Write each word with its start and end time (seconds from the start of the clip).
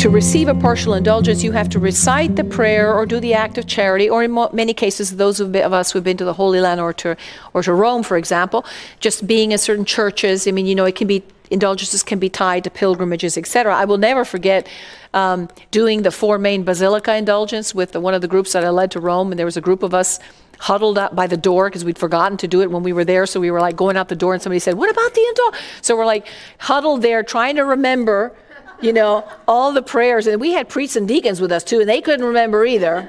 To 0.00 0.08
receive 0.08 0.48
a 0.48 0.54
partial 0.54 0.94
indulgence, 0.94 1.44
you 1.44 1.52
have 1.52 1.68
to 1.68 1.78
recite 1.78 2.36
the 2.36 2.42
prayer 2.42 2.94
or 2.94 3.04
do 3.04 3.20
the 3.20 3.34
act 3.34 3.58
of 3.58 3.66
charity, 3.66 4.08
or 4.08 4.24
in 4.24 4.32
many 4.54 4.72
cases, 4.72 5.16
those 5.16 5.40
of 5.40 5.54
us 5.54 5.92
who've 5.92 6.02
been 6.02 6.16
to 6.16 6.24
the 6.24 6.32
Holy 6.32 6.58
Land 6.58 6.80
or 6.80 6.94
to, 6.94 7.18
or 7.52 7.62
to 7.62 7.74
Rome, 7.74 8.02
for 8.02 8.16
example, 8.16 8.64
just 9.00 9.26
being 9.26 9.52
in 9.52 9.58
certain 9.58 9.84
churches. 9.84 10.48
I 10.48 10.52
mean, 10.52 10.64
you 10.64 10.74
know, 10.74 10.86
it 10.86 10.96
can 10.96 11.06
be 11.06 11.22
indulgences 11.50 12.02
can 12.02 12.18
be 12.18 12.30
tied 12.30 12.64
to 12.64 12.70
pilgrimages, 12.70 13.36
etc. 13.36 13.76
I 13.76 13.84
will 13.84 13.98
never 13.98 14.24
forget 14.24 14.66
um, 15.12 15.50
doing 15.70 16.00
the 16.00 16.10
four 16.10 16.38
main 16.38 16.64
basilica 16.64 17.14
indulgence 17.14 17.74
with 17.74 17.92
the, 17.92 18.00
one 18.00 18.14
of 18.14 18.22
the 18.22 18.28
groups 18.28 18.54
that 18.54 18.64
I 18.64 18.70
led 18.70 18.90
to 18.92 19.00
Rome, 19.00 19.32
and 19.32 19.38
there 19.38 19.44
was 19.44 19.58
a 19.58 19.60
group 19.60 19.82
of 19.82 19.92
us 19.92 20.18
huddled 20.60 20.96
up 20.96 21.14
by 21.14 21.26
the 21.26 21.36
door 21.36 21.68
because 21.68 21.84
we'd 21.84 21.98
forgotten 21.98 22.38
to 22.38 22.48
do 22.48 22.62
it 22.62 22.70
when 22.70 22.82
we 22.82 22.94
were 22.94 23.04
there. 23.04 23.26
So 23.26 23.38
we 23.38 23.50
were 23.50 23.60
like 23.60 23.76
going 23.76 23.98
out 23.98 24.08
the 24.08 24.16
door, 24.16 24.32
and 24.32 24.42
somebody 24.42 24.60
said, 24.60 24.78
"What 24.78 24.88
about 24.88 25.12
the 25.12 25.26
indulgence?" 25.28 25.62
So 25.82 25.94
we're 25.94 26.06
like 26.06 26.26
huddled 26.56 27.02
there, 27.02 27.22
trying 27.22 27.56
to 27.56 27.66
remember 27.66 28.32
you 28.80 28.92
know, 28.92 29.28
all 29.46 29.72
the 29.72 29.82
prayers. 29.82 30.26
And 30.26 30.40
we 30.40 30.52
had 30.52 30.68
priests 30.68 30.96
and 30.96 31.06
deacons 31.06 31.40
with 31.40 31.52
us 31.52 31.64
too, 31.64 31.80
and 31.80 31.88
they 31.88 32.00
couldn't 32.00 32.24
remember 32.24 32.64
either. 32.64 33.08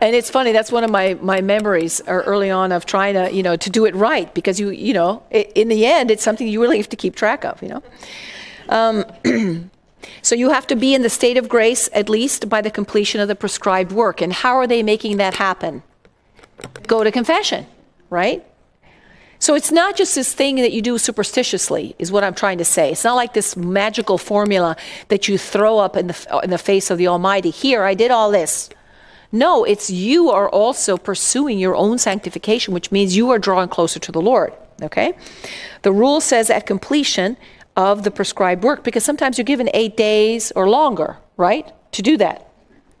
And 0.00 0.16
it's 0.16 0.30
funny, 0.30 0.52
that's 0.52 0.72
one 0.72 0.82
of 0.82 0.90
my, 0.90 1.14
my 1.20 1.42
memories 1.42 2.00
early 2.06 2.50
on 2.50 2.72
of 2.72 2.86
trying 2.86 3.14
to, 3.14 3.30
you 3.32 3.42
know, 3.42 3.56
to 3.56 3.68
do 3.68 3.84
it 3.84 3.94
right 3.94 4.32
because 4.34 4.58
you, 4.58 4.70
you 4.70 4.94
know, 4.94 5.22
in 5.30 5.68
the 5.68 5.84
end, 5.84 6.10
it's 6.10 6.22
something 6.22 6.48
you 6.48 6.60
really 6.60 6.78
have 6.78 6.88
to 6.88 6.96
keep 6.96 7.14
track 7.14 7.44
of, 7.44 7.62
you 7.62 7.68
know. 7.68 7.82
Um, 8.70 9.04
so 10.22 10.34
you 10.34 10.48
have 10.48 10.66
to 10.68 10.76
be 10.76 10.94
in 10.94 11.02
the 11.02 11.10
state 11.10 11.36
of 11.36 11.50
grace 11.50 11.90
at 11.92 12.08
least 12.08 12.48
by 12.48 12.62
the 12.62 12.70
completion 12.70 13.20
of 13.20 13.28
the 13.28 13.34
prescribed 13.34 13.92
work. 13.92 14.22
And 14.22 14.32
how 14.32 14.56
are 14.56 14.66
they 14.66 14.82
making 14.82 15.18
that 15.18 15.34
happen? 15.34 15.82
Go 16.86 17.04
to 17.04 17.12
confession, 17.12 17.66
right? 18.08 18.42
So 19.40 19.54
it's 19.54 19.72
not 19.72 19.96
just 19.96 20.14
this 20.14 20.34
thing 20.34 20.56
that 20.56 20.70
you 20.70 20.82
do 20.82 20.96
superstitiously, 20.96 21.94
is 21.98 22.12
what 22.12 22.22
I'm 22.22 22.34
trying 22.34 22.58
to 22.58 22.64
say. 22.64 22.92
It's 22.92 23.04
not 23.04 23.16
like 23.16 23.32
this 23.32 23.56
magical 23.56 24.18
formula 24.18 24.76
that 25.08 25.28
you 25.28 25.38
throw 25.38 25.78
up 25.78 25.96
in 25.96 26.08
the, 26.08 26.40
in 26.44 26.50
the 26.50 26.58
face 26.58 26.90
of 26.90 26.98
the 26.98 27.08
Almighty. 27.08 27.48
Here, 27.48 27.82
I 27.82 27.94
did 27.94 28.10
all 28.10 28.30
this. 28.30 28.68
No, 29.32 29.64
it's 29.64 29.88
you 29.88 30.28
are 30.28 30.50
also 30.50 30.98
pursuing 30.98 31.58
your 31.58 31.74
own 31.74 31.96
sanctification, 31.96 32.74
which 32.74 32.92
means 32.92 33.16
you 33.16 33.30
are 33.30 33.38
drawing 33.38 33.70
closer 33.70 33.98
to 33.98 34.12
the 34.12 34.20
Lord. 34.20 34.52
Okay? 34.82 35.14
The 35.82 35.92
rule 35.92 36.20
says 36.20 36.50
at 36.50 36.66
completion 36.66 37.38
of 37.76 38.02
the 38.02 38.10
prescribed 38.10 38.62
work, 38.62 38.84
because 38.84 39.04
sometimes 39.04 39.38
you're 39.38 39.46
given 39.46 39.70
eight 39.72 39.96
days 39.96 40.52
or 40.54 40.68
longer, 40.68 41.16
right, 41.38 41.72
to 41.92 42.02
do 42.02 42.18
that 42.18 42.49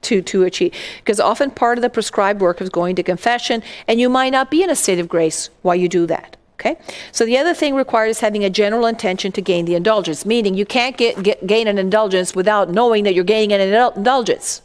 to, 0.02 0.22
to 0.22 0.44
achieve. 0.44 0.74
Because 0.98 1.20
often 1.20 1.50
part 1.50 1.78
of 1.78 1.82
the 1.82 1.90
prescribed 1.90 2.40
work 2.40 2.60
is 2.60 2.68
going 2.68 2.96
to 2.96 3.02
confession, 3.02 3.62
and 3.86 4.00
you 4.00 4.08
might 4.08 4.30
not 4.30 4.50
be 4.50 4.62
in 4.62 4.70
a 4.70 4.76
state 4.76 4.98
of 4.98 5.08
grace 5.08 5.50
while 5.62 5.76
you 5.76 5.88
do 5.88 6.06
that. 6.06 6.36
Okay? 6.60 6.76
So 7.10 7.24
the 7.24 7.38
other 7.38 7.54
thing 7.54 7.74
required 7.74 8.08
is 8.08 8.20
having 8.20 8.44
a 8.44 8.50
general 8.50 8.84
intention 8.84 9.32
to 9.32 9.40
gain 9.40 9.64
the 9.64 9.74
indulgence, 9.74 10.26
meaning 10.26 10.54
you 10.54 10.66
can't 10.66 10.96
get, 10.96 11.22
get, 11.22 11.46
gain 11.46 11.66
an 11.66 11.78
indulgence 11.78 12.34
without 12.34 12.68
knowing 12.68 13.04
that 13.04 13.14
you're 13.14 13.24
gaining 13.24 13.52
an 13.52 13.94
indulgence. 13.96 14.60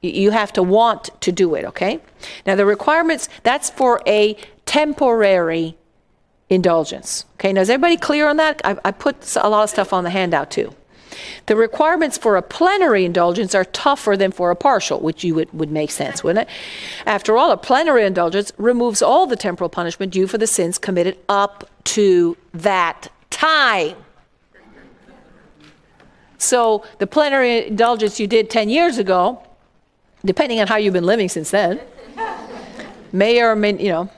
You 0.00 0.32
have 0.32 0.52
to 0.54 0.64
want 0.64 1.10
to 1.20 1.30
do 1.30 1.54
it, 1.54 1.64
okay? 1.64 2.00
Now, 2.44 2.56
the 2.56 2.66
requirements, 2.66 3.28
that's 3.44 3.70
for 3.70 4.02
a 4.04 4.36
temporary 4.66 5.76
indulgence. 6.48 7.24
Okay, 7.34 7.52
now 7.52 7.60
is 7.60 7.70
everybody 7.70 7.96
clear 7.96 8.28
on 8.28 8.36
that? 8.36 8.60
I, 8.64 8.76
I 8.84 8.90
put 8.90 9.36
a 9.36 9.48
lot 9.48 9.62
of 9.62 9.70
stuff 9.70 9.92
on 9.92 10.04
the 10.04 10.10
handout 10.10 10.50
too. 10.50 10.74
The 11.46 11.56
requirements 11.56 12.16
for 12.16 12.36
a 12.36 12.42
plenary 12.42 13.04
indulgence 13.04 13.54
are 13.54 13.64
tougher 13.64 14.16
than 14.16 14.30
for 14.30 14.50
a 14.50 14.56
partial, 14.56 15.00
which 15.00 15.24
you 15.24 15.34
would, 15.34 15.52
would 15.52 15.70
make 15.70 15.90
sense, 15.90 16.22
wouldn't 16.22 16.48
it? 16.48 16.54
After 17.06 17.36
all, 17.36 17.50
a 17.50 17.56
plenary 17.56 18.04
indulgence 18.04 18.52
removes 18.58 19.02
all 19.02 19.26
the 19.26 19.36
temporal 19.36 19.68
punishment 19.68 20.12
due 20.12 20.26
for 20.26 20.38
the 20.38 20.46
sins 20.46 20.78
committed 20.78 21.18
up 21.28 21.68
to 21.84 22.36
that 22.54 23.08
time. 23.30 23.96
So 26.38 26.84
the 26.98 27.06
plenary 27.06 27.68
indulgence 27.68 28.18
you 28.18 28.26
did 28.26 28.50
10 28.50 28.68
years 28.68 28.98
ago, 28.98 29.42
depending 30.24 30.60
on 30.60 30.66
how 30.66 30.76
you've 30.76 30.92
been 30.92 31.06
living 31.06 31.28
since 31.28 31.50
then, 31.50 31.80
may 33.12 33.40
or 33.40 33.54
may, 33.54 33.80
you 33.80 33.88
know, 33.88 34.10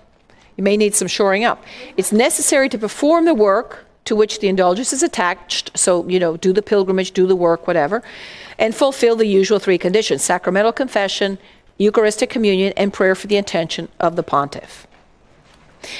you 0.57 0.65
may 0.65 0.77
need 0.77 0.95
some 0.95 1.09
shoring 1.09 1.45
up. 1.45 1.63
It's 1.97 2.13
necessary 2.13 2.69
to 2.69 2.79
perform 2.79 3.25
the 3.25 3.35
work 3.35 3.84
to 4.05 4.15
which 4.17 4.41
the 4.41 4.49
indulgence 4.49 4.93
is 4.93 5.03
attached. 5.03 5.77
So, 5.77 6.07
you 6.09 6.19
know, 6.19 6.37
do 6.37 6.53
the 6.53 6.63
pilgrimage, 6.63 7.13
do 7.13 7.27
the 7.27 7.37
work, 7.37 7.67
whatever, 7.67 8.03
and 8.59 8.75
fulfill 8.75 9.17
the 9.17 9.27
usual 9.27 9.59
three 9.59 9.79
conditions 9.79 10.23
sacramental 10.23 10.73
confession, 10.73 11.39
Eucharistic 11.79 12.31
communion, 12.31 12.73
and 12.77 12.93
prayer 12.93 13.15
for 13.15 13.27
the 13.27 13.37
intention 13.37 13.89
of 13.99 14.17
the 14.17 14.23
pontiff. 14.23 14.87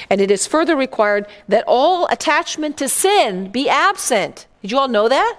And 0.09 0.21
it 0.21 0.31
is 0.31 0.47
further 0.47 0.77
required 0.77 1.27
that 1.49 1.65
all 1.67 2.07
attachment 2.07 2.77
to 2.79 2.89
sin 2.89 3.51
be 3.51 3.69
absent. 3.69 4.47
Did 4.63 4.71
you 4.71 4.79
all 4.79 4.89
know 4.89 5.09
that? 5.09 5.39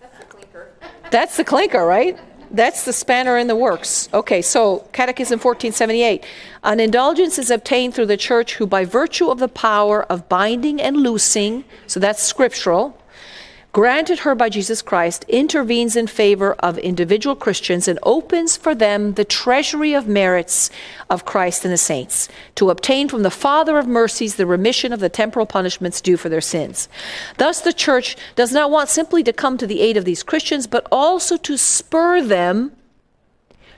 That's 0.00 0.18
the 0.18 0.24
clinker. 0.24 0.68
That's 1.10 1.36
the 1.36 1.44
clinker, 1.44 1.84
right? 1.84 2.18
That's 2.50 2.84
the 2.84 2.92
spanner 2.92 3.38
in 3.38 3.46
the 3.46 3.54
works. 3.54 4.08
Okay, 4.12 4.42
so 4.42 4.88
Catechism 4.92 5.38
1478. 5.38 6.24
An 6.64 6.80
indulgence 6.80 7.38
is 7.38 7.50
obtained 7.50 7.94
through 7.94 8.06
the 8.06 8.16
church 8.16 8.54
who, 8.54 8.66
by 8.66 8.84
virtue 8.84 9.28
of 9.28 9.38
the 9.38 9.48
power 9.48 10.02
of 10.04 10.28
binding 10.28 10.80
and 10.80 10.96
loosing, 10.96 11.64
so 11.86 12.00
that's 12.00 12.22
scriptural, 12.22 12.99
granted 13.72 14.20
her 14.20 14.34
by 14.34 14.48
Jesus 14.48 14.82
Christ, 14.82 15.24
intervenes 15.28 15.96
in 15.96 16.06
favor 16.06 16.54
of 16.54 16.78
individual 16.78 17.36
Christians 17.36 17.86
and 17.86 17.98
opens 18.02 18.56
for 18.56 18.74
them 18.74 19.14
the 19.14 19.24
treasury 19.24 19.94
of 19.94 20.06
merits 20.06 20.70
of 21.08 21.24
Christ 21.24 21.64
and 21.64 21.72
the 21.72 21.78
saints, 21.78 22.28
to 22.56 22.70
obtain 22.70 23.08
from 23.08 23.22
the 23.22 23.30
Father 23.30 23.78
of 23.78 23.86
mercies 23.86 24.34
the 24.34 24.46
remission 24.46 24.92
of 24.92 25.00
the 25.00 25.08
temporal 25.08 25.46
punishments 25.46 26.00
due 26.00 26.16
for 26.16 26.28
their 26.28 26.40
sins. 26.40 26.88
Thus, 27.38 27.60
the 27.60 27.72
church 27.72 28.16
does 28.34 28.52
not 28.52 28.70
want 28.70 28.88
simply 28.88 29.22
to 29.22 29.32
come 29.32 29.56
to 29.58 29.66
the 29.66 29.80
aid 29.80 29.96
of 29.96 30.04
these 30.04 30.22
Christians, 30.22 30.66
but 30.66 30.86
also 30.90 31.36
to 31.36 31.56
spur 31.56 32.22
them 32.22 32.72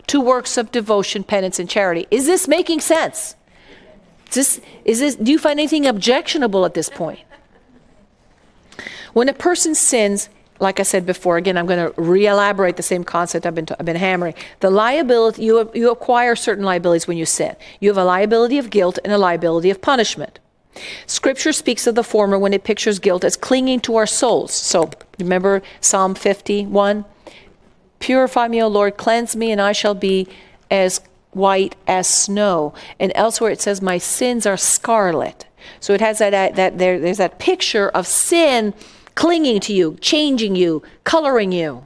to 0.07 0.21
works 0.21 0.57
of 0.57 0.73
devotion, 0.73 1.23
penance, 1.23 1.59
and 1.59 1.69
charity. 1.69 2.07
Is 2.11 2.27
this 2.27 2.49
making 2.49 2.81
sense? 2.81 3.37
Is 4.29 4.35
this, 4.35 4.61
is 4.85 5.01
this, 5.01 5.15
do 5.17 5.31
you 5.31 5.39
find 5.39 5.61
anything 5.61 5.87
objectionable 5.87 6.65
at 6.65 6.75
this 6.75 6.89
point? 6.89 7.21
When 9.13 9.29
a 9.29 9.35
person 9.35 9.75
sins, 9.75 10.29
like 10.59 10.81
I 10.81 10.85
said 10.85 11.05
before, 11.05 11.37
again, 11.37 11.59
I'm 11.59 11.67
going 11.67 11.93
to 11.93 12.01
re-elaborate 12.01 12.77
the 12.77 12.83
same 12.83 13.05
concept 13.05 13.47
I've 13.47 13.55
been, 13.55 13.67
t- 13.67 13.75
I've 13.79 13.87
been 13.87 13.97
hammering. 13.97 14.35
The 14.61 14.71
liability, 14.71 15.43
you, 15.45 15.71
you 15.75 15.91
acquire 15.91 16.37
certain 16.37 16.65
liabilities 16.65 17.07
when 17.07 17.17
you 17.17 17.27
sin. 17.27 17.57
You 17.81 17.91
have 17.91 17.99
a 17.99 18.05
liability 18.05 18.59
of 18.59 18.71
guilt 18.71 18.99
and 19.05 19.13
a 19.13 19.19
liability 19.19 19.71
of 19.71 19.83
punishment. 19.83 20.39
Scripture 21.07 21.53
speaks 21.53 21.87
of 21.87 21.95
the 21.95 22.05
former 22.05 22.39
when 22.39 22.55
it 22.55 22.65
pictures 22.65 22.99
guilt 22.99 23.25
as 23.25 23.37
clinging 23.37 23.81
to 23.81 23.97
our 23.97 24.07
souls. 24.07 24.55
So 24.55 24.91
remember 25.19 25.63
Psalm 25.81 26.15
51? 26.15 27.05
Purify 27.99 28.49
me, 28.49 28.63
O 28.63 28.69
Lord, 28.69 28.97
cleanse 28.97 29.37
me, 29.37 29.51
and 29.51 29.61
I 29.61 29.73
shall 29.73 29.95
be 29.95 30.29
as 30.71 31.01
white 31.33 31.77
as 31.87 32.09
snow. 32.09 32.73
And 32.99 33.13
elsewhere 33.15 33.51
it 33.51 33.61
says, 33.61 33.83
My 33.83 33.99
sins 33.99 34.47
are 34.47 34.57
scarlet. 34.57 35.47
So 35.81 35.93
it 35.93 36.01
has 36.01 36.19
that, 36.19 36.57
that 36.57 36.79
there, 36.79 36.99
there's 36.99 37.19
that 37.19 37.39
picture 37.39 37.89
of 37.91 38.07
sin 38.07 38.75
clinging 39.15 39.61
to 39.61 39.73
you, 39.73 39.97
changing 40.01 40.57
you, 40.57 40.83
coloring 41.05 41.53
you. 41.53 41.85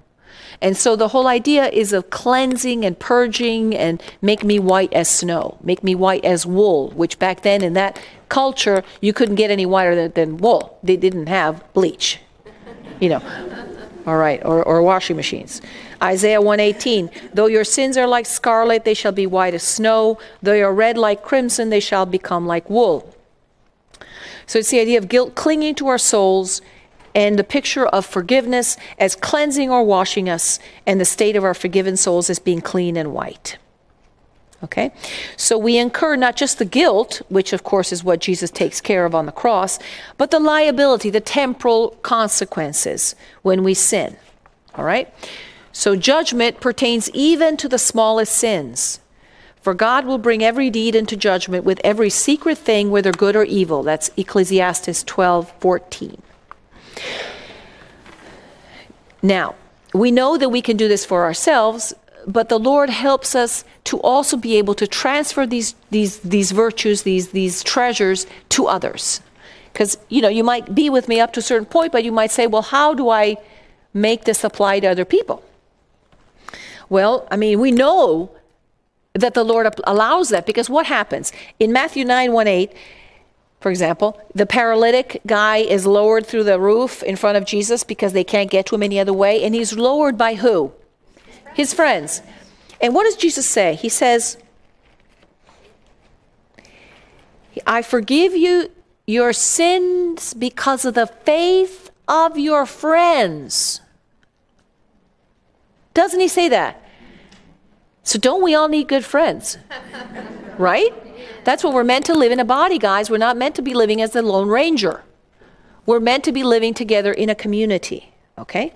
And 0.61 0.77
so 0.77 0.97
the 0.97 1.09
whole 1.09 1.27
idea 1.27 1.69
is 1.69 1.93
of 1.93 2.11
cleansing 2.11 2.85
and 2.85 2.99
purging 2.99 3.75
and 3.75 4.03
make 4.23 4.43
me 4.43 4.59
white 4.59 4.93
as 4.93 5.09
snow, 5.09 5.59
make 5.63 5.85
me 5.85 5.95
white 5.95 6.25
as 6.25 6.47
wool, 6.47 6.91
which 6.91 7.19
back 7.19 7.43
then 7.43 7.63
in 7.63 7.75
that 7.75 8.01
culture, 8.29 8.83
you 9.01 9.13
couldn't 9.13 9.35
get 9.35 9.51
any 9.51 9.67
whiter 9.67 9.95
than, 9.95 10.13
than 10.13 10.37
wool. 10.39 10.79
They 10.83 10.97
didn't 10.97 11.27
have 11.27 11.63
bleach, 11.75 12.21
you 13.01 13.09
know. 13.11 13.23
All 14.07 14.17
right, 14.17 14.41
or, 14.45 14.63
or 14.63 14.83
washing 14.83 15.17
machines. 15.17 15.61
Isaiah 16.01 16.41
118, 16.41 17.11
though 17.35 17.47
your 17.47 17.65
sins 17.65 17.97
are 17.97 18.07
like 18.07 18.25
scarlet, 18.25 18.85
they 18.85 18.95
shall 18.95 19.13
be 19.13 19.27
white 19.27 19.53
as 19.53 19.65
snow. 19.65 20.19
Though 20.41 20.53
you're 20.53 20.73
red 20.73 20.97
like 20.97 21.23
crimson, 21.23 21.71
they 21.71 21.81
shall 21.81 22.07
become 22.07 22.47
like 22.47 22.71
wool. 22.71 23.13
So 24.47 24.61
it's 24.61 24.71
the 24.71 24.79
idea 24.79 24.99
of 24.99 25.09
guilt 25.09 25.35
clinging 25.35 25.75
to 25.77 25.89
our 25.89 25.99
souls 25.99 26.63
and 27.17 27.39
the 27.39 27.45
picture 27.45 27.87
of 27.87 28.05
forgiveness 28.05 28.77
as 28.99 29.17
cleansing 29.17 29.71
or 29.71 29.83
washing 29.83 30.29
us, 30.29 30.61
and 30.85 31.01
the 31.01 31.05
state 31.07 31.35
of 31.35 31.43
our 31.43 31.55
forgiven 31.55 31.97
souls 31.97 32.29
as 32.29 32.39
being 32.39 32.61
clean 32.61 32.95
and 32.95 33.15
white. 33.15 33.57
Okay? 34.63 34.93
So 35.37 35.57
we 35.57 35.79
incur 35.79 36.17
not 36.17 36.37
just 36.37 36.59
the 36.59 36.67
guilt, 36.67 37.23
which 37.31 37.55
of 37.55 37.65
course 37.65 37.91
is 37.91 38.05
what 38.05 38.21
Jesus 38.21 38.51
takes 38.51 38.83
care 38.83 39.07
of 39.07 39.15
on 39.15 39.25
the 39.25 39.33
cross, 39.33 39.79
but 40.19 40.31
the 40.31 40.39
liability, 40.39 41.09
the 41.09 41.21
temporal 41.21 41.91
consequences 42.03 43.15
when 43.41 43.65
we 43.65 43.73
sin. 43.73 44.17
All 44.75 44.85
right? 44.85 45.13
So 45.73 45.97
judgment 45.97 46.61
pertains 46.61 47.09
even 47.11 47.57
to 47.57 47.69
the 47.69 47.79
smallest 47.79 48.35
sins. 48.35 49.01
For 49.63 49.73
God 49.73 50.05
will 50.05 50.19
bring 50.19 50.45
every 50.45 50.69
deed 50.69 50.95
into 50.95 51.17
judgment 51.17 51.65
with 51.65 51.81
every 51.83 52.11
secret 52.11 52.59
thing, 52.59 52.91
whether 52.91 53.11
good 53.11 53.37
or 53.37 53.45
evil. 53.45 53.83
That's 53.83 54.11
Ecclesiastes 54.19 55.03
12 55.05 55.53
14. 55.61 56.23
Now, 59.23 59.55
we 59.95 60.11
know 60.11 60.37
that 60.37 60.51
we 60.51 60.63
can 60.63 60.77
do 60.77 60.89
this 60.89 61.05
for 61.05 61.25
ourselves, 61.25 61.95
but 62.27 62.49
the 62.49 62.59
Lord 62.59 62.91
helps 62.91 63.35
us 63.35 63.65
to 63.85 64.01
also 64.01 64.37
be 64.37 64.57
able 64.57 64.75
to 64.75 64.87
transfer 64.87 65.47
these, 65.47 65.75
these, 65.91 66.19
these 66.21 66.53
virtues, 66.53 67.03
these, 67.03 67.31
these 67.31 67.63
treasures 67.63 68.27
to 68.51 68.67
others. 68.67 69.21
Because, 69.73 69.99
you 70.09 70.21
know, 70.23 70.29
you 70.29 70.43
might 70.43 70.75
be 70.75 70.91
with 70.91 71.09
me 71.09 71.21
up 71.21 71.33
to 71.35 71.41
a 71.41 71.43
certain 71.43 71.67
point, 71.67 71.93
but 71.93 72.05
you 72.05 72.13
might 72.13 72.31
say, 72.31 72.47
well, 72.47 72.63
how 72.63 72.95
do 72.95 73.11
I 73.11 73.37
make 73.93 74.25
this 74.25 74.43
apply 74.43 74.81
to 74.81 74.87
other 74.89 75.05
people? 75.05 75.43
Well, 76.89 77.27
I 77.31 77.37
mean, 77.37 77.61
we 77.61 77.73
know 77.73 78.31
that 79.15 79.35
the 79.35 79.45
Lord 79.45 79.67
allows 79.85 80.29
that 80.29 80.47
because 80.47 80.69
what 80.69 80.87
happens? 80.87 81.33
In 81.59 81.73
Matthew 81.73 82.05
9 82.05 82.33
1 82.33 82.47
8, 82.47 82.73
for 83.67 83.71
example, 83.71 84.17
the 84.33 84.47
paralytic 84.47 85.21
guy 85.27 85.57
is 85.57 85.87
lowered 85.87 86.25
through 86.25 86.45
the 86.45 86.61
roof 86.61 87.03
in 87.03 87.17
front 87.17 87.37
of 87.37 87.45
Jesus 87.45 87.83
because 87.83 88.13
they 88.13 88.23
can't 88.23 88.49
get 88.49 88.65
to 88.67 88.77
him 88.77 88.83
any 88.85 89.01
other 89.01 89.13
way, 89.13 89.43
and 89.43 89.57
he's 89.57 89.73
lowered 89.73 90.17
by 90.17 90.37
who? 90.37 90.73
His 91.53 91.75
friends. 91.75 92.23
And 92.81 92.95
what 92.95 93.07
does 93.07 93.17
Jesus 93.17 93.45
say? 93.45 93.75
He 93.75 93.89
says, 93.89 94.37
I 97.67 97.83
forgive 97.83 98.37
you 98.37 98.71
your 99.05 99.33
sins 99.33 100.33
because 100.33 100.85
of 100.85 100.95
the 100.95 101.09
faith 101.09 101.91
of 102.07 102.39
your 102.39 102.67
friends. 102.67 103.81
Doesn't 105.93 106.21
he 106.21 106.29
say 106.29 106.49
that? 106.51 106.81
So, 108.05 108.17
don't 108.17 108.45
we 108.45 108.55
all 108.55 108.69
need 108.69 108.87
good 108.87 109.05
friends? 109.05 109.59
right? 110.57 110.95
That's 111.47 111.63
what 111.63 111.75
we're 111.75 111.85
meant 111.85 112.05
to 112.07 112.15
live 112.15 112.33
in 112.33 112.41
a 112.41 112.45
body, 112.45 112.77
guys. 112.77 113.09
We're 113.09 113.19
not 113.19 113.37
meant 113.37 113.55
to 113.55 113.63
be 113.63 113.73
living 113.73 114.03
as 114.03 114.11
the 114.11 114.21
Lone 114.21 114.49
Ranger. 114.49 115.05
We're 115.87 116.01
meant 116.01 116.25
to 116.25 116.33
be 116.33 116.43
living 116.43 116.75
together 116.75 117.13
in 117.13 117.31
a 117.31 117.37
community, 117.37 118.13
okay? 118.37 118.73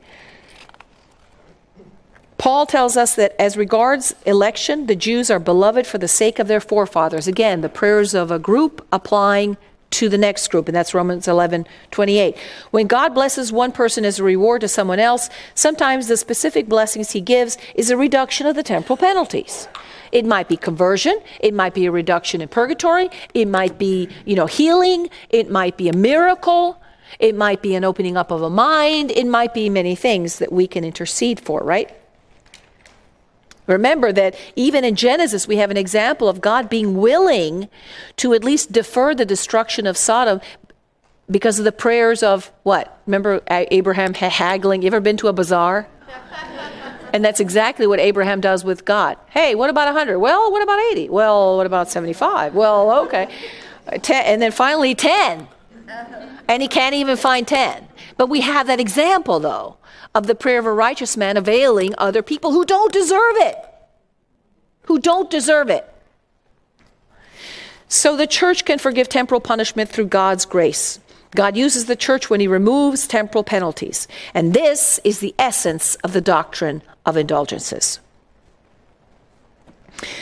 Paul 2.38 2.66
tells 2.66 2.96
us 2.96 3.16
that 3.16 3.34
as 3.40 3.56
regards 3.56 4.14
election, 4.24 4.86
the 4.86 4.94
Jews 4.94 5.32
are 5.32 5.40
beloved 5.40 5.84
for 5.84 5.98
the 5.98 6.06
sake 6.06 6.38
of 6.38 6.46
their 6.46 6.60
forefathers. 6.60 7.26
Again, 7.26 7.60
the 7.60 7.68
prayers 7.68 8.14
of 8.14 8.30
a 8.30 8.38
group 8.38 8.86
applying 8.92 9.56
to 9.90 10.08
the 10.08 10.18
next 10.18 10.48
group, 10.48 10.68
and 10.68 10.74
that's 10.74 10.94
Romans 10.94 11.26
11 11.26 11.66
28. 11.90 12.36
When 12.70 12.86
God 12.86 13.14
blesses 13.14 13.52
one 13.52 13.72
person 13.72 14.04
as 14.04 14.18
a 14.18 14.24
reward 14.24 14.60
to 14.60 14.68
someone 14.68 15.00
else, 15.00 15.28
sometimes 15.54 16.06
the 16.06 16.16
specific 16.16 16.68
blessings 16.68 17.10
he 17.12 17.20
gives 17.20 17.58
is 17.74 17.90
a 17.90 17.96
reduction 17.96 18.46
of 18.46 18.56
the 18.56 18.62
temporal 18.62 18.96
penalties. 18.96 19.68
It 20.12 20.24
might 20.24 20.48
be 20.48 20.56
conversion, 20.56 21.20
it 21.40 21.54
might 21.54 21.74
be 21.74 21.86
a 21.86 21.90
reduction 21.90 22.40
in 22.40 22.48
purgatory, 22.48 23.10
it 23.34 23.46
might 23.46 23.78
be, 23.78 24.08
you 24.24 24.34
know, 24.34 24.46
healing, 24.46 25.08
it 25.28 25.50
might 25.50 25.76
be 25.76 25.88
a 25.88 25.92
miracle, 25.92 26.80
it 27.18 27.34
might 27.34 27.62
be 27.62 27.74
an 27.74 27.84
opening 27.84 28.16
up 28.16 28.30
of 28.30 28.42
a 28.42 28.50
mind, 28.50 29.10
it 29.12 29.26
might 29.26 29.54
be 29.54 29.68
many 29.68 29.94
things 29.94 30.38
that 30.38 30.52
we 30.52 30.66
can 30.66 30.84
intercede 30.84 31.40
for, 31.40 31.60
right? 31.60 31.96
Remember 33.70 34.12
that 34.12 34.34
even 34.56 34.84
in 34.84 34.96
Genesis, 34.96 35.46
we 35.46 35.56
have 35.56 35.70
an 35.70 35.76
example 35.76 36.28
of 36.28 36.40
God 36.40 36.68
being 36.68 36.96
willing 36.96 37.68
to 38.16 38.34
at 38.34 38.42
least 38.42 38.72
defer 38.72 39.14
the 39.14 39.24
destruction 39.24 39.86
of 39.86 39.96
Sodom 39.96 40.40
because 41.30 41.60
of 41.60 41.64
the 41.64 41.72
prayers 41.72 42.22
of 42.22 42.50
what? 42.64 43.00
Remember 43.06 43.40
Abraham 43.48 44.14
haggling? 44.14 44.82
You 44.82 44.88
ever 44.88 45.00
been 45.00 45.16
to 45.18 45.28
a 45.28 45.32
bazaar? 45.32 45.86
and 47.12 47.24
that's 47.24 47.38
exactly 47.38 47.86
what 47.86 48.00
Abraham 48.00 48.40
does 48.40 48.64
with 48.64 48.84
God. 48.84 49.16
Hey, 49.30 49.54
what 49.54 49.70
about 49.70 49.86
100? 49.86 50.18
Well, 50.18 50.50
what 50.50 50.62
about 50.62 50.80
80? 50.92 51.08
Well, 51.08 51.56
what 51.56 51.66
about 51.66 51.88
75? 51.88 52.54
Well, 52.54 52.90
okay. 53.04 53.28
10, 54.02 54.24
and 54.26 54.42
then 54.42 54.50
finally 54.50 54.94
10. 54.94 55.46
And 56.48 56.62
he 56.62 56.68
can't 56.68 56.94
even 56.96 57.16
find 57.16 57.46
10. 57.46 57.86
But 58.20 58.28
we 58.28 58.42
have 58.42 58.66
that 58.66 58.80
example, 58.80 59.40
though 59.40 59.78
of 60.14 60.26
the 60.26 60.34
prayer 60.34 60.58
of 60.58 60.66
a 60.66 60.72
righteous 60.74 61.16
man 61.16 61.38
availing 61.38 61.94
other 61.96 62.20
people 62.20 62.52
who 62.52 62.66
don't 62.66 62.92
deserve 62.92 63.36
it. 63.36 63.56
Who 64.82 64.98
don't 64.98 65.30
deserve 65.30 65.70
it. 65.70 65.90
So 67.88 68.18
the 68.18 68.26
church 68.26 68.66
can 68.66 68.78
forgive 68.78 69.08
temporal 69.08 69.40
punishment 69.40 69.88
through 69.88 70.08
God's 70.08 70.44
grace. 70.44 71.00
God 71.30 71.56
uses 71.56 71.86
the 71.86 71.96
church 71.96 72.28
when 72.28 72.40
he 72.40 72.46
removes 72.46 73.06
temporal 73.06 73.42
penalties. 73.42 74.06
And 74.34 74.52
this 74.52 75.00
is 75.02 75.20
the 75.20 75.34
essence 75.38 75.94
of 76.04 76.12
the 76.12 76.20
doctrine 76.20 76.82
of 77.06 77.16
indulgences. 77.16 78.00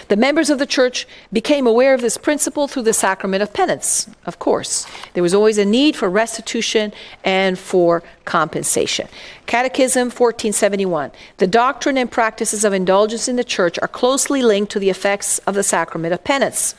The 0.08 0.16
members 0.16 0.50
of 0.50 0.58
the 0.58 0.66
church 0.66 1.06
became 1.32 1.66
aware 1.66 1.94
of 1.94 2.00
this 2.00 2.16
principle 2.16 2.66
through 2.66 2.82
the 2.82 2.92
sacrament 2.92 3.42
of 3.42 3.52
penance, 3.52 4.08
of 4.26 4.38
course. 4.38 4.86
There 5.14 5.22
was 5.22 5.34
always 5.34 5.58
a 5.58 5.64
need 5.64 5.96
for 5.96 6.08
restitution 6.08 6.92
and 7.24 7.58
for 7.58 8.02
compensation. 8.24 9.08
Catechism 9.46 10.06
1471. 10.06 11.12
The 11.38 11.46
doctrine 11.46 11.96
and 11.96 12.10
practices 12.10 12.64
of 12.64 12.72
indulgence 12.72 13.28
in 13.28 13.36
the 13.36 13.44
church 13.44 13.78
are 13.80 13.88
closely 13.88 14.42
linked 14.42 14.72
to 14.72 14.78
the 14.78 14.90
effects 14.90 15.38
of 15.40 15.54
the 15.54 15.62
sacrament 15.62 16.12
of 16.12 16.24
penance. 16.24 16.74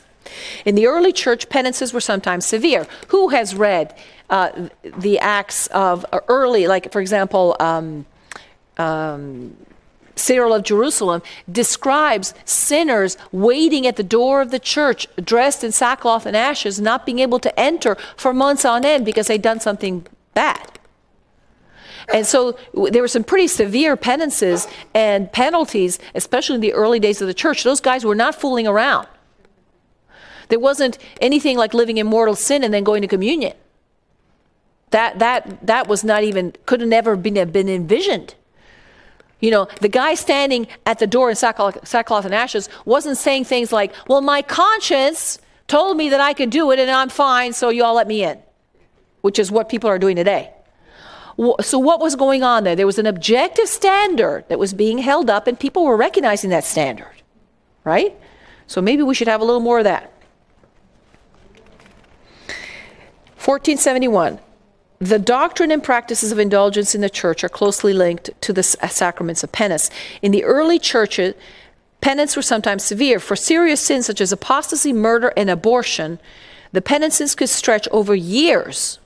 In 0.64 0.74
the 0.74 0.86
early 0.86 1.12
church, 1.12 1.48
penances 1.48 1.92
were 1.92 2.00
sometimes 2.00 2.46
severe. 2.46 2.86
Who 3.08 3.28
has 3.28 3.54
read 3.54 3.96
uh, 4.28 4.68
the 4.82 5.18
acts 5.18 5.66
of 5.68 6.06
early, 6.28 6.66
like, 6.68 6.92
for 6.92 7.00
example, 7.00 7.56
um, 7.58 8.06
um, 8.78 9.56
Cyril 10.20 10.54
of 10.54 10.62
Jerusalem 10.62 11.22
describes 11.50 12.34
sinners 12.44 13.16
waiting 13.32 13.86
at 13.86 13.96
the 13.96 14.02
door 14.02 14.40
of 14.40 14.50
the 14.50 14.58
church, 14.58 15.06
dressed 15.16 15.64
in 15.64 15.72
sackcloth 15.72 16.26
and 16.26 16.36
ashes, 16.36 16.80
not 16.80 17.06
being 17.06 17.18
able 17.18 17.38
to 17.40 17.58
enter 17.58 17.96
for 18.16 18.32
months 18.32 18.64
on 18.64 18.84
end 18.84 19.04
because 19.04 19.26
they'd 19.26 19.42
done 19.42 19.60
something 19.60 20.06
bad. 20.34 20.78
And 22.12 22.26
so 22.26 22.56
there 22.90 23.02
were 23.02 23.08
some 23.08 23.24
pretty 23.24 23.46
severe 23.46 23.96
penances 23.96 24.66
and 24.94 25.32
penalties, 25.32 25.98
especially 26.14 26.56
in 26.56 26.60
the 26.60 26.72
early 26.72 26.98
days 26.98 27.20
of 27.20 27.28
the 27.28 27.34
church. 27.34 27.62
Those 27.62 27.80
guys 27.80 28.04
were 28.04 28.14
not 28.14 28.34
fooling 28.34 28.66
around. 28.66 29.06
There 30.48 30.58
wasn't 30.58 30.98
anything 31.20 31.56
like 31.56 31.72
living 31.72 31.98
in 31.98 32.06
mortal 32.06 32.34
sin 32.34 32.64
and 32.64 32.74
then 32.74 32.82
going 32.82 33.02
to 33.02 33.08
communion. 33.08 33.54
That, 34.90 35.20
that, 35.20 35.64
that 35.66 35.86
was 35.86 36.02
not 36.02 36.24
even, 36.24 36.54
could 36.66 36.80
have 36.80 36.88
never 36.88 37.14
been, 37.14 37.50
been 37.52 37.68
envisioned. 37.68 38.34
You 39.40 39.50
know, 39.50 39.68
the 39.80 39.88
guy 39.88 40.14
standing 40.14 40.66
at 40.86 40.98
the 40.98 41.06
door 41.06 41.30
in 41.30 41.36
sackcloth, 41.36 42.24
and 42.24 42.34
ashes 42.34 42.68
wasn't 42.84 43.16
saying 43.16 43.44
things 43.44 43.72
like, 43.72 43.92
Well, 44.06 44.20
my 44.20 44.42
conscience 44.42 45.38
told 45.66 45.96
me 45.96 46.10
that 46.10 46.20
I 46.20 46.34
could 46.34 46.50
do 46.50 46.70
it 46.70 46.78
and 46.78 46.90
I'm 46.90 47.08
fine, 47.08 47.52
so 47.52 47.70
you 47.70 47.84
all 47.84 47.94
let 47.94 48.06
me 48.06 48.22
in, 48.22 48.38
which 49.22 49.38
is 49.38 49.50
what 49.50 49.68
people 49.68 49.88
are 49.88 49.98
doing 49.98 50.16
today. 50.16 50.52
So, 51.62 51.78
what 51.78 52.00
was 52.00 52.16
going 52.16 52.42
on 52.42 52.64
there? 52.64 52.76
There 52.76 52.86
was 52.86 52.98
an 52.98 53.06
objective 53.06 53.66
standard 53.66 54.44
that 54.48 54.58
was 54.58 54.74
being 54.74 54.98
held 54.98 55.30
up, 55.30 55.46
and 55.46 55.58
people 55.58 55.84
were 55.84 55.96
recognizing 55.96 56.50
that 56.50 56.64
standard, 56.64 57.22
right? 57.82 58.14
So, 58.66 58.82
maybe 58.82 59.02
we 59.02 59.14
should 59.14 59.28
have 59.28 59.40
a 59.40 59.44
little 59.44 59.60
more 59.60 59.78
of 59.78 59.84
that. 59.84 60.12
1471. 63.38 64.38
The 65.00 65.18
doctrine 65.18 65.70
and 65.70 65.82
practices 65.82 66.30
of 66.30 66.38
indulgence 66.38 66.94
in 66.94 67.00
the 67.00 67.08
church 67.08 67.42
are 67.42 67.48
closely 67.48 67.94
linked 67.94 68.28
to 68.42 68.52
the 68.52 68.76
uh, 68.82 68.88
sacraments 68.88 69.42
of 69.42 69.50
penance. 69.50 69.88
In 70.20 70.30
the 70.30 70.44
early 70.44 70.78
churches, 70.78 71.34
penance 72.02 72.36
were 72.36 72.42
sometimes 72.42 72.84
severe. 72.84 73.18
For 73.18 73.34
serious 73.34 73.80
sins 73.80 74.04
such 74.04 74.20
as 74.20 74.30
apostasy, 74.30 74.92
murder, 74.92 75.32
and 75.38 75.48
abortion, 75.48 76.18
the 76.72 76.82
penances 76.82 77.34
could 77.34 77.48
stretch 77.48 77.88
over 77.88 78.14
years. 78.14 78.98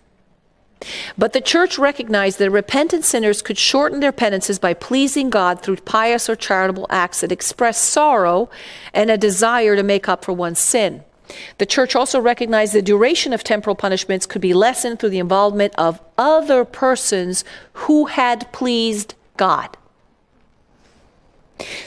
But 1.16 1.32
the 1.32 1.40
church 1.40 1.78
recognized 1.78 2.40
that 2.40 2.50
repentant 2.50 3.04
sinners 3.04 3.40
could 3.40 3.56
shorten 3.56 4.00
their 4.00 4.10
penances 4.10 4.58
by 4.58 4.74
pleasing 4.74 5.30
God 5.30 5.62
through 5.62 5.76
pious 5.76 6.28
or 6.28 6.34
charitable 6.34 6.88
acts 6.90 7.20
that 7.20 7.30
express 7.30 7.80
sorrow 7.80 8.50
and 8.92 9.12
a 9.12 9.16
desire 9.16 9.76
to 9.76 9.84
make 9.84 10.08
up 10.08 10.24
for 10.24 10.32
one's 10.32 10.58
sin. 10.58 11.04
The 11.58 11.66
church 11.66 11.94
also 11.96 12.20
recognized 12.20 12.72
the 12.72 12.82
duration 12.82 13.32
of 13.32 13.44
temporal 13.44 13.76
punishments 13.76 14.26
could 14.26 14.42
be 14.42 14.54
lessened 14.54 14.98
through 14.98 15.10
the 15.10 15.18
involvement 15.18 15.74
of 15.76 16.00
other 16.18 16.64
persons 16.64 17.44
who 17.72 18.06
had 18.06 18.50
pleased 18.52 19.14
God. 19.36 19.76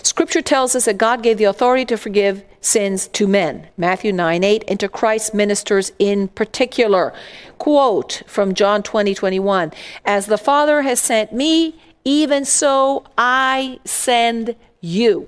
Scripture 0.02 0.42
tells 0.42 0.76
us 0.76 0.86
that 0.86 0.98
God 0.98 1.22
gave 1.22 1.38
the 1.38 1.44
authority 1.44 1.86
to 1.86 1.98
forgive 1.98 2.44
sins 2.62 3.08
to 3.10 3.28
men, 3.28 3.68
Matthew 3.78 4.14
9 4.14 4.44
8, 4.44 4.64
and 4.68 4.80
to 4.80 4.90
Christ's 4.90 5.34
ministers 5.34 5.92
in 6.00 6.30
particular. 6.30 7.14
Quote 7.58 8.24
from 8.28 8.54
John 8.54 8.82
20 8.82 9.14
21 9.14 9.74
As 10.06 10.28
the 10.28 10.38
Father 10.38 10.84
has 10.84 11.00
sent 11.00 11.34
me, 11.34 11.76
even 12.04 12.46
so 12.46 13.06
I 13.18 13.80
send 13.84 14.56
you. 14.80 15.28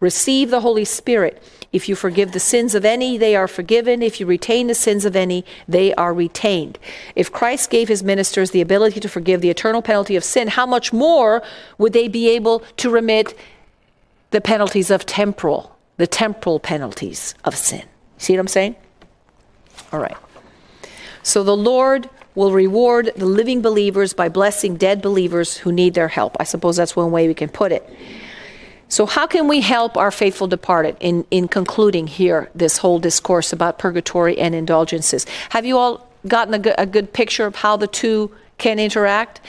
Receive 0.00 0.50
the 0.50 0.60
Holy 0.60 0.84
Spirit. 0.84 1.42
If 1.72 1.88
you 1.88 1.96
forgive 1.96 2.32
the 2.32 2.40
sins 2.40 2.74
of 2.74 2.84
any, 2.84 3.18
they 3.18 3.34
are 3.34 3.48
forgiven. 3.48 4.00
If 4.00 4.20
you 4.20 4.26
retain 4.26 4.68
the 4.68 4.74
sins 4.74 5.04
of 5.04 5.16
any, 5.16 5.44
they 5.66 5.92
are 5.94 6.14
retained. 6.14 6.78
If 7.16 7.32
Christ 7.32 7.68
gave 7.68 7.88
his 7.88 8.02
ministers 8.02 8.52
the 8.52 8.60
ability 8.60 9.00
to 9.00 9.08
forgive 9.08 9.40
the 9.40 9.50
eternal 9.50 9.82
penalty 9.82 10.14
of 10.14 10.22
sin, 10.22 10.48
how 10.48 10.66
much 10.66 10.92
more 10.92 11.42
would 11.78 11.92
they 11.92 12.06
be 12.06 12.28
able 12.28 12.60
to 12.76 12.90
remit 12.90 13.36
the 14.30 14.40
penalties 14.40 14.90
of 14.90 15.04
temporal, 15.04 15.76
the 15.96 16.06
temporal 16.06 16.60
penalties 16.60 17.34
of 17.44 17.56
sin? 17.56 17.82
See 18.18 18.34
what 18.34 18.40
I'm 18.40 18.48
saying? 18.48 18.76
All 19.92 19.98
right. 19.98 20.16
So 21.24 21.42
the 21.42 21.56
Lord 21.56 22.08
will 22.34 22.52
reward 22.52 23.12
the 23.16 23.26
living 23.26 23.62
believers 23.62 24.12
by 24.12 24.28
blessing 24.28 24.76
dead 24.76 25.00
believers 25.00 25.56
who 25.58 25.72
need 25.72 25.94
their 25.94 26.08
help. 26.08 26.36
I 26.38 26.44
suppose 26.44 26.76
that's 26.76 26.94
one 26.94 27.10
way 27.10 27.26
we 27.26 27.34
can 27.34 27.48
put 27.48 27.72
it. 27.72 27.88
So, 28.88 29.06
how 29.06 29.26
can 29.26 29.48
we 29.48 29.60
help 29.60 29.96
our 29.96 30.10
faithful 30.10 30.46
departed 30.46 30.96
in, 31.00 31.26
in 31.30 31.48
concluding 31.48 32.06
here 32.06 32.50
this 32.54 32.78
whole 32.78 32.98
discourse 32.98 33.52
about 33.52 33.78
purgatory 33.78 34.38
and 34.38 34.54
indulgences? 34.54 35.26
Have 35.50 35.64
you 35.64 35.78
all 35.78 36.08
gotten 36.28 36.54
a 36.54 36.58
good, 36.58 36.74
a 36.78 36.86
good 36.86 37.12
picture 37.12 37.46
of 37.46 37.56
how 37.56 37.76
the 37.76 37.86
two 37.86 38.30
can 38.58 38.78
interact? 38.78 39.40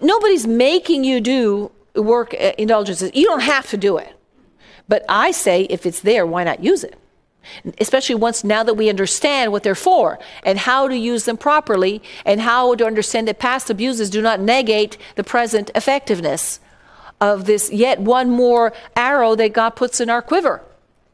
Nobody's 0.00 0.46
making 0.46 1.04
you 1.04 1.20
do 1.20 1.70
work 1.94 2.34
uh, 2.34 2.52
indulgences. 2.58 3.10
You 3.14 3.26
don't 3.26 3.42
have 3.42 3.68
to 3.70 3.76
do 3.76 3.98
it. 3.98 4.14
But 4.88 5.04
I 5.08 5.30
say 5.30 5.62
if 5.64 5.86
it's 5.86 6.00
there, 6.00 6.26
why 6.26 6.44
not 6.44 6.62
use 6.62 6.84
it? 6.84 6.98
Especially 7.78 8.14
once 8.14 8.44
now 8.44 8.62
that 8.62 8.74
we 8.74 8.88
understand 8.88 9.50
what 9.50 9.62
they're 9.62 9.74
for 9.74 10.18
and 10.44 10.58
how 10.58 10.86
to 10.86 10.96
use 10.96 11.24
them 11.24 11.36
properly 11.36 12.02
and 12.24 12.40
how 12.40 12.74
to 12.76 12.86
understand 12.86 13.26
that 13.28 13.38
past 13.38 13.68
abuses 13.68 14.10
do 14.10 14.22
not 14.22 14.40
negate 14.40 14.96
the 15.16 15.24
present 15.24 15.70
effectiveness 15.74 16.60
of 17.22 17.44
this 17.44 17.70
yet 17.70 18.00
one 18.00 18.28
more 18.28 18.72
arrow 18.96 19.36
that 19.36 19.52
God 19.52 19.70
puts 19.70 20.00
in 20.00 20.10
our 20.10 20.20
quiver, 20.20 20.60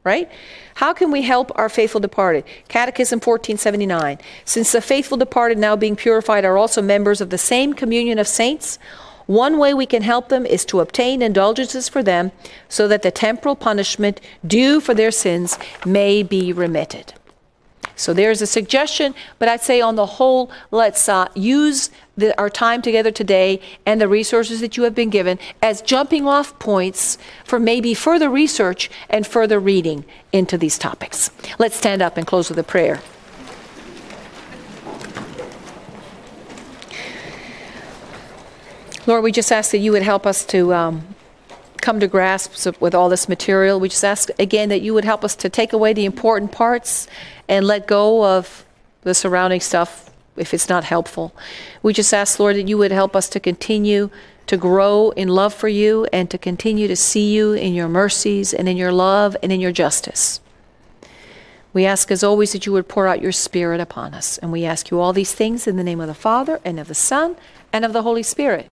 right? 0.04 0.28
How 0.76 0.94
can 0.94 1.12
we 1.12 1.22
help 1.22 1.52
our 1.54 1.68
faithful 1.68 2.00
departed? 2.00 2.44
Catechism 2.68 3.18
1479. 3.18 4.18
Since 4.46 4.72
the 4.72 4.80
faithful 4.80 5.18
departed, 5.18 5.58
now 5.58 5.76
being 5.76 5.96
purified, 5.96 6.46
are 6.46 6.56
also 6.56 6.80
members 6.80 7.20
of 7.20 7.28
the 7.28 7.36
same 7.36 7.74
communion 7.74 8.18
of 8.18 8.26
saints, 8.26 8.78
one 9.26 9.58
way 9.58 9.74
we 9.74 9.84
can 9.84 10.00
help 10.00 10.30
them 10.30 10.46
is 10.46 10.64
to 10.64 10.80
obtain 10.80 11.20
indulgences 11.20 11.90
for 11.90 12.02
them 12.02 12.32
so 12.70 12.88
that 12.88 13.02
the 13.02 13.10
temporal 13.10 13.54
punishment 13.54 14.22
due 14.46 14.80
for 14.80 14.94
their 14.94 15.10
sins 15.10 15.58
may 15.84 16.22
be 16.22 16.54
remitted. 16.54 17.12
So 17.98 18.14
there's 18.14 18.40
a 18.40 18.46
suggestion, 18.46 19.12
but 19.40 19.48
I'd 19.48 19.60
say 19.60 19.80
on 19.80 19.96
the 19.96 20.06
whole, 20.06 20.52
let's 20.70 21.08
uh, 21.08 21.26
use 21.34 21.90
the, 22.16 22.38
our 22.38 22.48
time 22.48 22.80
together 22.80 23.10
today 23.10 23.60
and 23.84 24.00
the 24.00 24.06
resources 24.06 24.60
that 24.60 24.76
you 24.76 24.84
have 24.84 24.94
been 24.94 25.10
given 25.10 25.36
as 25.60 25.82
jumping 25.82 26.24
off 26.24 26.56
points 26.60 27.18
for 27.44 27.58
maybe 27.58 27.94
further 27.94 28.30
research 28.30 28.88
and 29.10 29.26
further 29.26 29.58
reading 29.58 30.04
into 30.32 30.56
these 30.56 30.78
topics. 30.78 31.32
Let's 31.58 31.74
stand 31.74 32.00
up 32.00 32.16
and 32.16 32.24
close 32.24 32.48
with 32.48 32.58
a 32.60 32.62
prayer. 32.62 33.00
Lord, 39.08 39.24
we 39.24 39.32
just 39.32 39.50
ask 39.50 39.72
that 39.72 39.78
you 39.78 39.90
would 39.90 40.02
help 40.02 40.24
us 40.24 40.44
to 40.46 40.72
um, 40.72 41.16
come 41.88 42.00
to 42.00 42.06
grasp 42.06 42.52
with 42.82 42.94
all 42.94 43.08
this 43.08 43.30
material. 43.30 43.80
We 43.80 43.88
just 43.88 44.04
ask 44.04 44.28
again 44.38 44.68
that 44.68 44.82
you 44.82 44.92
would 44.92 45.06
help 45.06 45.24
us 45.24 45.34
to 45.36 45.48
take 45.48 45.72
away 45.72 45.94
the 45.94 46.04
important 46.04 46.52
parts 46.52 47.08
and 47.48 47.66
let 47.66 47.86
go 47.86 48.26
of 48.26 48.66
the 49.04 49.14
surrounding 49.14 49.58
stuff 49.58 50.10
if 50.36 50.52
it's 50.52 50.68
not 50.68 50.84
helpful. 50.84 51.34
We 51.82 51.94
just 51.94 52.12
ask, 52.12 52.38
Lord, 52.38 52.56
that 52.56 52.68
you 52.68 52.76
would 52.76 52.92
help 52.92 53.16
us 53.16 53.26
to 53.30 53.40
continue 53.40 54.10
to 54.48 54.56
grow 54.58 55.12
in 55.16 55.28
love 55.28 55.54
for 55.54 55.68
you 55.68 56.06
and 56.12 56.30
to 56.30 56.36
continue 56.36 56.88
to 56.88 56.94
see 56.94 57.32
you 57.34 57.54
in 57.54 57.72
your 57.72 57.88
mercies 57.88 58.52
and 58.52 58.68
in 58.68 58.76
your 58.76 58.92
love 58.92 59.34
and 59.42 59.50
in 59.50 59.58
your 59.58 59.72
justice. 59.72 60.42
We 61.72 61.86
ask, 61.86 62.10
as 62.10 62.22
always, 62.22 62.52
that 62.52 62.66
you 62.66 62.72
would 62.72 62.88
pour 62.88 63.06
out 63.06 63.22
your 63.22 63.32
Spirit 63.32 63.80
upon 63.80 64.12
us. 64.12 64.36
And 64.36 64.52
we 64.52 64.66
ask 64.66 64.90
you 64.90 65.00
all 65.00 65.14
these 65.14 65.32
things 65.32 65.66
in 65.66 65.78
the 65.78 65.84
name 65.84 66.02
of 66.02 66.08
the 66.08 66.12
Father, 66.12 66.60
and 66.66 66.78
of 66.78 66.88
the 66.88 66.94
Son, 66.94 67.36
and 67.72 67.82
of 67.86 67.94
the 67.94 68.02
Holy 68.02 68.22
Spirit. 68.22 68.68